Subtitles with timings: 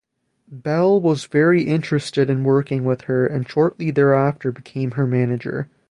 [0.51, 5.69] Bell was very interested in working with her and shortly thereafter became her manager.